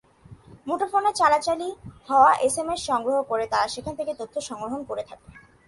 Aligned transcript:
মুঠোফোনে 0.67 1.11
চালাচালি 1.19 1.69
হওয়া 2.09 2.31
এসএমএস 2.47 2.81
সংগ্রহ 2.89 3.17
করে 3.31 3.45
তারা 3.53 3.67
সেখান 3.75 3.93
থেকে 3.99 4.11
তথ্য 4.19 4.35
সংরক্ষণ 4.49 4.81
করে 4.89 5.03
থাকে। 5.09 5.27